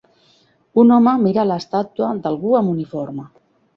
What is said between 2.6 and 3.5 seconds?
amb uniforme.